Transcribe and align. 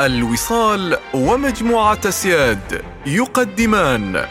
الوصال 0.00 0.96
ومجموعة 1.14 2.10
سياد 2.10 2.82
يقدمان. 3.06 4.24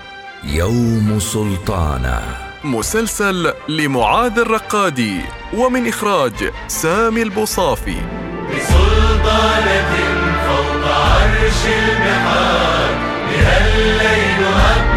يوم 0.43 1.19
سلطانه 1.19 2.21
مسلسل 2.63 3.53
لمعاذ 3.67 4.39
الرقادي 4.39 5.21
ومن 5.53 5.87
إخراج 5.87 6.51
سامي 6.67 7.21
البوصافي. 7.21 7.97
بسلطانة 8.49 9.93
فوق 10.47 10.91
عرش 10.93 11.65
البحار 11.65 12.93
بها 13.29 13.57
الليل 13.67 14.47
أبحر 14.47 14.92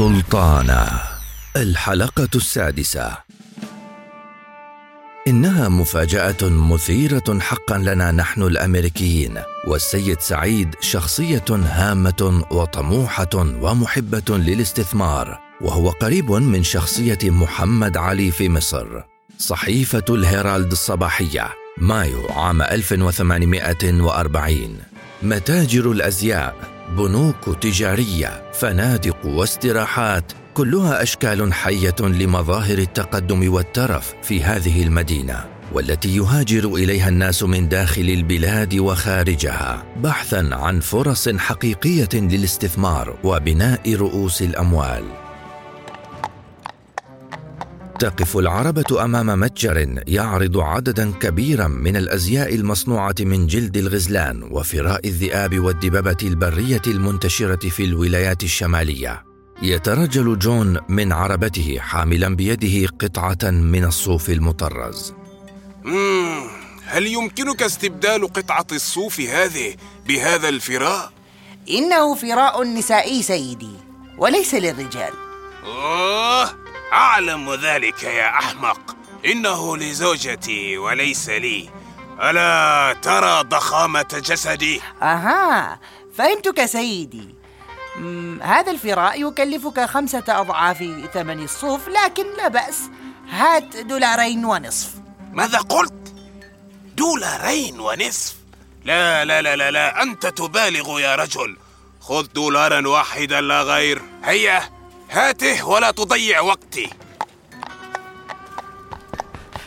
يوم 0.00 0.22
سلطانه 0.22 1.00
الحلقة 1.56 2.28
السادسة. 2.34 3.16
إنها 5.28 5.68
مفاجأة 5.68 6.36
مثيرة 6.42 7.38
حقا 7.40 7.78
لنا 7.78 8.12
نحن 8.12 8.42
الأمريكيين 8.42 9.38
والسيد 9.66 10.20
سعيد 10.20 10.74
شخصية 10.80 11.44
هامة 11.50 12.44
وطموحة 12.50 13.28
ومحبة 13.34 14.22
للاستثمار 14.28 15.40
وهو 15.60 15.90
قريب 15.90 16.30
من 16.30 16.62
شخصية 16.62 17.18
محمد 17.24 17.96
علي 17.96 18.30
في 18.30 18.48
مصر. 18.48 19.02
صحيفة 19.38 20.04
الهيرالد 20.10 20.72
الصباحية 20.72 21.50
مايو 21.78 22.28
عام 22.28 22.62
1840 22.62 24.78
متاجر 25.22 25.90
الأزياء 25.90 26.73
بنوك 26.88 27.58
تجارية 27.60 28.50
فنادق 28.52 29.26
واستراحات 29.26 30.32
كلها 30.54 31.02
أشكال 31.02 31.52
حية 31.52 31.96
لمظاهر 32.00 32.78
التقدم 32.78 33.52
والترف 33.52 34.14
في 34.22 34.42
هذه 34.42 34.82
المدينة 34.82 35.44
والتي 35.72 36.16
يهاجر 36.16 36.74
إليها 36.74 37.08
الناس 37.08 37.42
من 37.42 37.68
داخل 37.68 38.02
البلاد 38.02 38.74
وخارجها 38.74 39.82
بحثا 39.96 40.48
عن 40.52 40.80
فرص 40.80 41.28
حقيقية 41.28 42.08
للاستثمار 42.14 43.16
وبناء 43.24 43.94
رؤوس 43.94 44.42
الأموال. 44.42 45.23
تقف 48.04 48.36
العربة 48.36 49.04
أمام 49.04 49.40
متجر 49.40 50.02
يعرض 50.06 50.58
عددا 50.58 51.12
كبيرا 51.12 51.68
من 51.68 51.96
الأزياء 51.96 52.54
المصنوعة 52.54 53.14
من 53.20 53.46
جلد 53.46 53.76
الغزلان 53.76 54.42
وفراء 54.42 55.08
الذئاب 55.08 55.58
والدببة 55.58 56.16
البرية 56.22 56.82
المنتشرة 56.86 57.68
في 57.68 57.84
الولايات 57.84 58.42
الشمالية. 58.42 59.22
يترجل 59.62 60.38
جون 60.38 60.78
من 60.88 61.12
عربته 61.12 61.78
حاملا 61.80 62.36
بيده 62.36 62.88
قطعة 63.00 63.50
من 63.50 63.84
الصوف 63.84 64.30
المطرز. 64.30 65.14
مم. 65.84 66.42
هل 66.86 67.06
يمكنك 67.06 67.62
استبدال 67.62 68.32
قطعة 68.32 68.66
الصوف 68.72 69.20
هذه 69.20 69.74
بهذا 70.08 70.48
الفراء؟ 70.48 71.12
إنه 71.70 72.14
فراء 72.14 72.64
نسائي 72.64 73.22
سيدي 73.22 73.76
وليس 74.18 74.54
للرجال 74.54 75.12
أوه 75.64 76.63
أعلم 76.94 77.54
ذلك 77.54 78.02
يا 78.02 78.28
أحمق. 78.28 78.96
إنه 79.24 79.76
لزوجتي 79.76 80.78
وليس 80.78 81.28
لي. 81.28 81.70
ألا 82.20 82.96
ترى 83.02 83.42
ضخامة 83.42 84.22
جسدي؟ 84.26 84.80
أها 85.02 85.80
فهمتك 86.18 86.64
سيدي. 86.64 87.34
هذا 88.42 88.70
الفراء 88.70 89.28
يكلفك 89.28 89.80
خمسة 89.80 90.24
أضعاف 90.28 90.78
ثمن 91.14 91.44
الصوف 91.44 91.88
لكن 91.88 92.24
لا 92.36 92.48
بأس. 92.48 92.80
هات 93.30 93.76
دولارين 93.76 94.44
ونصف. 94.44 94.90
ماذا 95.32 95.58
قلت؟ 95.58 96.14
دولارين 96.96 97.80
ونصف؟ 97.80 98.34
لا 98.84 99.24
لا 99.24 99.42
لا 99.42 99.56
لا 99.56 99.70
لا 99.70 100.02
أنت 100.02 100.26
تبالغ 100.26 101.00
يا 101.00 101.14
رجل. 101.14 101.56
خذ 102.00 102.26
دولارا 102.34 102.88
واحدا 102.88 103.40
لا 103.40 103.62
غير. 103.62 104.02
هيا. 104.24 104.73
هاته 105.10 105.68
ولا 105.68 105.90
تضيع 105.90 106.40
وقتي. 106.40 106.90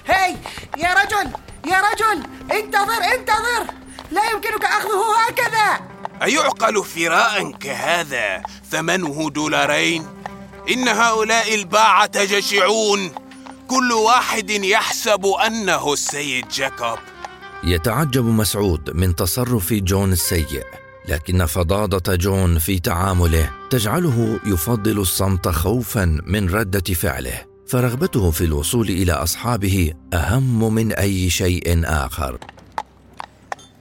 هاي 0.07 0.37
يا 0.77 0.93
رجل 0.93 1.31
يا 1.65 1.81
رجل 1.81 2.23
انتظر 2.51 3.03
انتظر. 3.13 3.73
لا 4.11 4.29
يمكنك 4.31 4.65
أخذه 4.65 5.03
هكذا. 5.27 5.87
أيعقل 6.23 6.83
فراء 6.83 7.51
كهذا 7.51 8.43
ثمنه 8.71 9.29
دولارين؟ 9.29 10.07
إن 10.69 10.87
هؤلاء 10.87 11.55
الباعة 11.55 12.25
جشعون 12.25 13.11
كل 13.67 13.91
واحد 13.91 14.49
يحسب 14.49 15.25
أنه 15.25 15.93
السيد 15.93 16.47
جاكوب. 16.47 16.99
يتعجب 17.63 18.25
مسعود 18.25 18.89
من 18.95 19.15
تصرف 19.15 19.73
جون 19.73 20.11
السيء. 20.11 20.63
لكن 21.07 21.45
فظاظه 21.45 22.15
جون 22.15 22.59
في 22.59 22.79
تعامله 22.79 23.51
تجعله 23.69 24.39
يفضل 24.45 24.99
الصمت 24.99 25.47
خوفا 25.47 26.21
من 26.25 26.49
ردة 26.49 26.93
فعله 26.93 27.45
فرغبته 27.67 28.31
في 28.31 28.43
الوصول 28.43 28.89
إلى 28.89 29.11
أصحابه 29.11 29.93
أهم 30.13 30.73
من 30.73 30.91
أي 30.91 31.29
شيء 31.29 31.81
آخر 31.85 32.37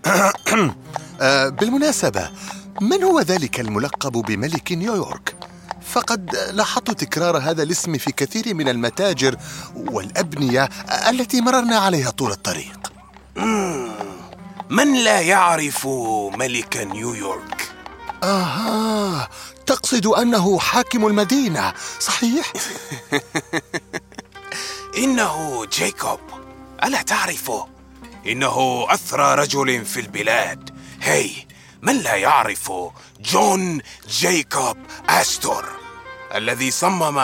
آه، 1.20 1.48
بالمناسبة 1.48 2.30
من 2.80 3.02
هو 3.02 3.20
ذلك 3.20 3.60
الملقب 3.60 4.12
بملك 4.12 4.72
نيويورك؟ 4.72 5.34
فقد 5.82 6.36
لاحظت 6.52 6.90
تكرار 6.90 7.38
هذا 7.38 7.62
الاسم 7.62 7.98
في 7.98 8.12
كثير 8.12 8.54
من 8.54 8.68
المتاجر 8.68 9.36
والأبنية 9.76 10.68
التي 11.08 11.40
مررنا 11.40 11.76
عليها 11.76 12.10
طول 12.10 12.30
الطريق 12.30 12.92
من 14.70 14.94
لا 15.04 15.20
يعرف 15.20 15.86
ملك 16.36 16.76
نيويورك؟ 16.76 17.72
آها 18.22 19.28
تقصد 19.66 20.06
أنه 20.06 20.58
حاكم 20.58 21.06
المدينة 21.06 21.74
صحيح؟ 22.00 22.52
إنه 25.04 25.66
جاكوب 25.72 26.20
ألا 26.84 27.02
تعرفه؟ 27.02 27.68
إنه 28.26 28.86
أثرى 28.88 29.34
رجل 29.34 29.84
في 29.84 30.00
البلاد 30.00 30.70
هي 31.02 31.30
من 31.82 31.98
لا 31.98 32.14
يعرف 32.14 32.72
جون 33.20 33.80
جايكوب 34.08 34.76
أستور 35.08 35.85
الذي 36.34 36.70
صمم 36.70 37.14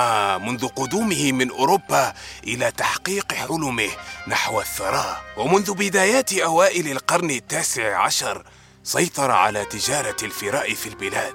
منذ 0.46 0.66
قدومه 0.66 1.32
من 1.32 1.50
أوروبا 1.50 2.12
إلى 2.46 2.70
تحقيق 2.70 3.32
حلمه 3.32 3.88
نحو 4.28 4.60
الثراء. 4.60 5.22
ومنذ 5.36 5.74
بدايات 5.74 6.32
أوائل 6.32 6.88
القرن 6.88 7.30
التاسع 7.30 7.96
عشر 7.96 8.44
سيطر 8.82 9.30
على 9.30 9.64
تجارة 9.64 10.16
الفراء 10.22 10.74
في 10.74 10.88
البلاد. 10.88 11.34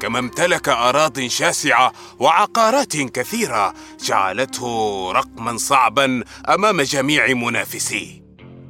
كما 0.00 0.18
امتلك 0.18 0.68
أراضٍ 0.68 1.20
شاسعة 1.20 1.92
وعقارات 2.18 2.96
كثيرة 2.96 3.74
جعلته 4.04 4.66
رقما 5.12 5.56
صعبا 5.56 6.24
أمام 6.48 6.82
جميع 6.82 7.34
منافسيه. 7.34 8.22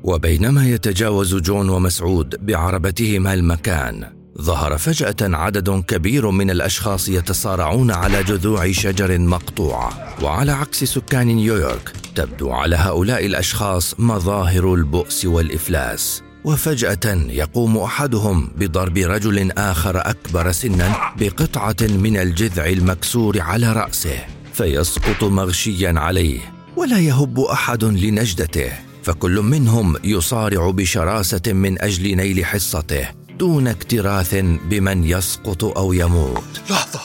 وبينما 0.05 0.69
يتجاوز 0.69 1.35
جون 1.35 1.69
ومسعود 1.69 2.47
بعربتهما 2.47 3.35
المكان 3.35 4.22
ظهر 4.41 4.79
فجأة 4.79 5.17
عدد 5.21 5.71
كبير 5.71 6.31
من 6.31 6.51
الأشخاص 6.51 7.09
يتصارعون 7.09 7.91
على 7.91 8.23
جذوع 8.23 8.73
شجر 8.73 9.19
مقطوعه 9.19 10.15
وعلى 10.23 10.53
عكس 10.53 10.85
سكان 10.85 11.27
نيويورك 11.27 11.93
تبدو 12.15 12.51
على 12.51 12.77
هؤلاء 12.77 13.27
الأشخاص 13.27 13.95
مظاهر 13.99 14.75
البؤس 14.75 15.25
والإفلاس. 15.25 16.23
وفجأة 16.45 17.15
يقوم 17.29 17.79
أحدهم 17.79 18.51
بضرب 18.57 18.99
رجل 18.99 19.53
آخر 19.53 20.11
أكبر 20.11 20.53
سنا 20.53 20.95
بقطعة 21.19 21.77
من 21.81 22.17
الجذع 22.17 22.67
المكسور 22.67 23.41
على 23.41 23.73
رأسه 23.73 24.19
فيسقط 24.53 25.25
مغشيا 25.25 25.95
عليه 25.97 26.41
ولا 26.77 26.99
يهب 26.99 27.41
أحد 27.41 27.85
لنجدته 27.85 28.73
فكل 29.03 29.41
منهم 29.41 29.97
يصارع 30.05 30.71
بشراسة 30.71 31.53
من 31.53 31.83
أجل 31.83 32.17
نيل 32.17 32.45
حصته. 32.45 33.22
دون 33.43 33.69
اكتراث 33.69 34.35
بمن 34.43 35.05
يسقط 35.05 35.65
أو 35.65 35.93
يموت. 35.93 36.45
لحظة. 36.71 37.01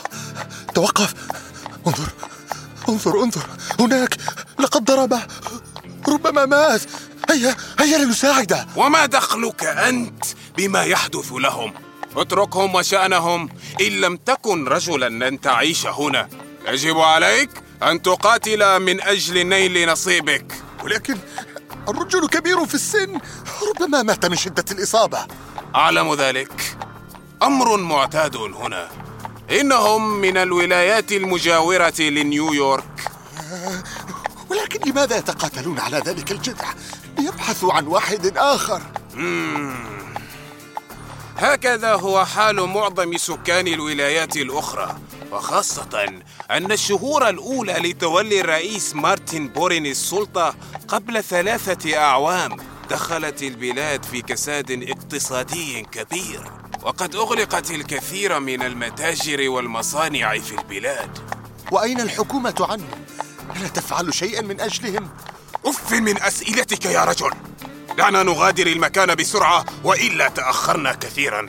توقف. 0.75 1.13
انظر. 1.87 2.09
انظر 2.89 3.23
انظر. 3.23 3.45
هناك 3.79 4.17
لقد 4.59 4.85
ضربه 4.85 5.21
ربما 6.07 6.45
مات. 6.45 6.81
هيا 7.29 7.55
هيا 7.79 7.97
لنساعده 7.97 8.67
وما 8.75 9.05
دخلك 9.05 9.63
أنت 9.63 10.25
بما 10.57 10.83
يحدث 10.83 11.31
لهم؟ 11.31 11.73
اتركهم 12.15 12.75
وشأنهم. 12.75 13.49
إن 13.81 14.01
لم 14.01 14.17
تكن 14.17 14.67
رجلا 14.67 15.29
لن 15.29 15.41
تعيش 15.41 15.87
هنا. 15.87 16.29
يجب 16.67 16.97
عليك 16.97 17.49
أن 17.83 18.01
تقاتل 18.01 18.79
من 18.79 19.01
أجل 19.01 19.47
نيل 19.47 19.89
نصيبك. 19.89 20.53
ولكن 20.83 21.17
الرجل 21.89 22.27
كبير 22.27 22.65
في 22.65 22.75
السن. 22.75 23.19
ربما 23.69 24.01
مات 24.01 24.25
من 24.25 24.35
شدة 24.35 24.65
الإصابة. 24.71 25.27
أعلم 25.77 26.13
ذلك. 26.13 26.77
أمر 27.43 27.77
معتاد 27.77 28.35
هنا. 28.35 28.89
إنهم 29.51 30.13
من 30.13 30.37
الولايات 30.37 31.11
المجاورة 31.11 31.93
لنيويورك 31.99 33.11
ولكن 34.49 34.91
لماذا 34.91 35.17
يتقاتلون 35.17 35.79
على 35.79 35.97
ذلك 35.97 36.31
الجذع؟ 36.31 36.73
ليبحثوا 37.19 37.73
عن 37.73 37.87
واحد 37.87 38.37
آخر. 38.37 38.81
هكذا 41.37 41.93
هو 41.95 42.25
حال 42.25 42.55
معظم 42.55 43.17
سكان 43.17 43.67
الولايات 43.67 44.37
الأخرى 44.37 44.97
وخاصة 45.31 46.21
أن 46.51 46.71
الشهور 46.71 47.29
الأولى 47.29 47.73
لتولي 47.73 48.41
الرئيس 48.41 48.95
مارتن 48.95 49.47
بورين 49.47 49.85
السلطة 49.85 50.55
قبل 50.87 51.23
ثلاثة 51.23 51.97
أعوام. 51.97 52.57
دخلت 52.89 53.43
البلاد 53.43 54.03
في 54.03 54.21
كساد 54.21 54.71
اقتصادي 54.71 55.81
كبير 55.81 56.43
وقد 56.83 57.15
أغلقت 57.15 57.71
الكثير 57.71 58.39
من 58.39 58.61
المتاجر 58.61 59.49
والمصانع 59.49 60.39
في 60.39 60.59
البلاد 60.61 61.09
وأين 61.71 62.01
الحكومة 62.01 62.55
عنهم؟ 62.59 63.05
ألا 63.55 63.67
تفعل 63.67 64.13
شيئا 64.13 64.41
من 64.41 64.61
أجلهم؟ 64.61 65.09
أف 65.65 65.93
من 65.93 66.21
أسئلتك 66.21 66.85
يا 66.85 67.03
رجل 67.03 67.31
دعنا 67.97 68.23
نغادر 68.23 68.67
المكان 68.67 69.15
بسرعة 69.15 69.65
وإلا 69.83 70.29
تأخرنا 70.29 70.93
كثيرا 70.93 71.47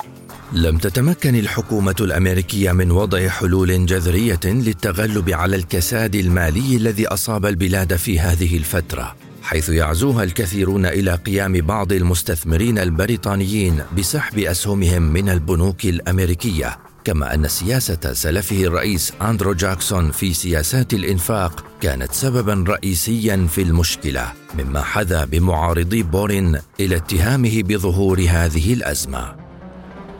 لم 0.52 0.79
تتمكن 0.79 1.35
الحكومة 1.35 1.96
الأمريكية 2.00 2.73
من 2.73 2.90
وضع 2.90 3.29
حلول 3.29 3.87
جذرية 3.87 4.40
للتغلب 4.44 5.31
على 5.31 5.56
الكساد 5.56 6.14
المالي 6.14 6.76
الذي 6.76 7.06
أصاب 7.06 7.46
البلاد 7.46 7.96
في 7.96 8.20
هذه 8.20 8.56
الفترة 8.56 9.28
حيث 9.49 9.69
يعزوها 9.69 10.25
الكثيرون 10.25 10.87
إلى 10.87 11.15
قيام 11.15 11.53
بعض 11.53 11.93
المستثمرين 11.93 12.79
البريطانيين 12.79 13.83
بسحب 13.99 14.39
أسهمهم 14.39 15.03
من 15.03 15.29
البنوك 15.29 15.85
الأمريكية 15.85 16.79
كما 17.05 17.35
أن 17.35 17.49
سياسة 17.49 18.12
سلفه 18.12 18.65
الرئيس 18.65 19.12
أندرو 19.23 19.53
جاكسون 19.53 20.11
في 20.11 20.35
سياسات 20.35 20.95
الإنفاق 20.95 21.65
كانت 21.81 22.12
سببا 22.12 22.65
رئيسيا 22.69 23.47
في 23.50 23.62
المشكلة 23.62 24.33
مما 24.59 24.83
حذا 24.83 25.25
بمعارضي 25.25 26.03
بورين 26.03 26.61
إلى 26.81 26.97
اتهامه 26.97 27.62
بظهور 27.62 28.27
هذه 28.29 28.73
الأزمة. 28.73 29.37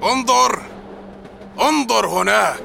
انظر 0.03 0.63
انظر 1.61 2.07
هناك. 2.07 2.61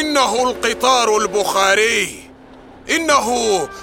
إنه 0.00 0.50
القطار 0.50 1.16
البخاري. 1.16 2.19
إنه 2.96 3.26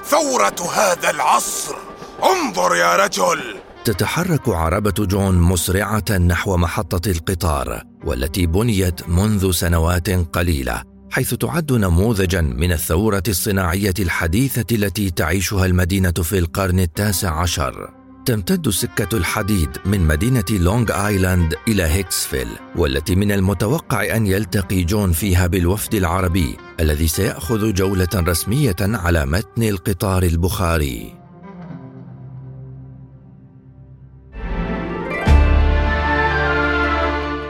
ثورة 0.06 0.70
هذا 0.76 1.10
العصر. 1.10 1.76
انظر 2.24 2.76
يا 2.76 2.96
رجل. 2.96 3.56
تتحرك 3.86 4.50
عربة 4.50 5.06
جون 5.06 5.36
مسرعة 5.36 6.12
نحو 6.12 6.58
محطة 6.58 7.12
القطار 7.12 7.84
والتي 8.04 8.46
بنيت 8.46 9.10
منذ 9.10 9.52
سنوات 9.52 10.10
قليلة 10.10 10.84
حيث 11.12 11.34
تعد 11.34 11.72
نموذجا 11.72 12.42
من 12.42 12.72
الثورة 12.72 13.24
الصناعية 13.28 13.94
الحديثة 14.00 14.76
التي 14.76 15.10
تعيشها 15.10 15.66
المدينة 15.66 16.12
في 16.12 16.38
القرن 16.38 16.80
التاسع 16.80 17.42
عشر. 17.42 17.97
تمتد 18.28 18.70
سكة 18.70 19.18
الحديد 19.18 19.70
من 19.86 20.08
مدينة 20.08 20.44
لونغ 20.50 21.08
آيلاند 21.08 21.56
إلى 21.68 21.84
هيكسفيل 21.84 22.48
والتي 22.76 23.16
من 23.16 23.32
المتوقع 23.32 24.16
أن 24.16 24.28
يلتقي 24.28 24.84
جون 24.84 25.12
فيها 25.12 25.48
بالوفد 25.48 25.96
العربي 25.96 26.58
الذي 26.80 27.08
سيأخذ 27.08 27.74
جولة 27.74 28.08
رسمية 28.16 28.76
على 28.82 29.26
متن 29.26 29.64
القطار 29.64 30.24
البخاري. 30.24 31.14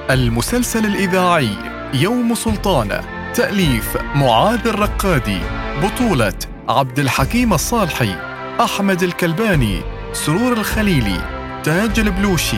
المسلسل 0.09 0.85
الإذاعي 0.85 1.50
يوم 1.94 2.35
سلطانة 2.35 3.01
تأليف 3.33 3.97
معاذ 4.15 4.68
الرقادي 4.68 5.39
بطولة 5.83 6.39
عبد 6.69 7.00
الحكيم 7.00 7.53
الصالحي 7.53 8.15
أحمد 8.59 9.03
الكلباني 9.03 9.97
سرور 10.25 10.54
الخليلي 10.54 11.22
تاج 11.64 12.00
البلوشي 12.00 12.58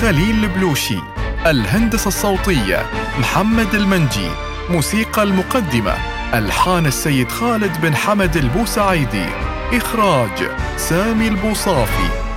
خليل 0.00 0.44
البلوشي 0.44 0.98
الهندسة 1.46 2.08
الصوتية 2.08 2.86
محمد 3.18 3.74
المنجي 3.74 4.30
موسيقى 4.70 5.22
المقدمة 5.22 5.94
ألحان 6.34 6.86
السيد 6.86 7.28
خالد 7.28 7.80
بن 7.80 7.96
حمد 7.96 8.36
البوسعيدي 8.36 9.26
إخراج 9.72 10.50
سامي 10.76 11.28
البوصافي. 11.28 12.29